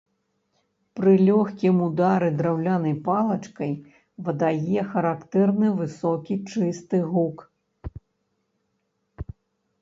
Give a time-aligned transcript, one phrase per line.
[0.99, 3.71] Пры лёгкім ўдары драўлянай палачкай
[4.29, 7.37] выдае характэрны высокі чысты гук.